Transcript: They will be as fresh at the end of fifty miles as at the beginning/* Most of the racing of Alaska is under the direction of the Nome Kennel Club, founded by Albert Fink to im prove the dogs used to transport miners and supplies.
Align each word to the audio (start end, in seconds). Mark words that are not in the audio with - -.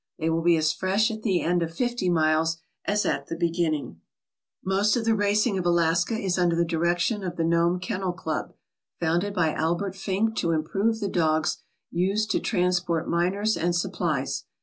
They 0.17 0.31
will 0.31 0.41
be 0.41 0.57
as 0.57 0.73
fresh 0.73 1.11
at 1.11 1.21
the 1.21 1.41
end 1.41 1.61
of 1.61 1.75
fifty 1.75 2.09
miles 2.09 2.57
as 2.85 3.05
at 3.05 3.27
the 3.27 3.35
beginning/* 3.35 4.01
Most 4.65 4.95
of 4.97 5.05
the 5.05 5.13
racing 5.13 5.59
of 5.59 5.65
Alaska 5.67 6.15
is 6.17 6.39
under 6.39 6.55
the 6.55 6.65
direction 6.65 7.23
of 7.23 7.35
the 7.35 7.43
Nome 7.43 7.79
Kennel 7.79 8.11
Club, 8.13 8.55
founded 8.99 9.35
by 9.35 9.53
Albert 9.53 9.95
Fink 9.95 10.35
to 10.37 10.53
im 10.53 10.63
prove 10.63 11.01
the 11.01 11.07
dogs 11.07 11.57
used 11.91 12.31
to 12.31 12.39
transport 12.39 13.07
miners 13.07 13.55
and 13.55 13.75
supplies. 13.75 14.45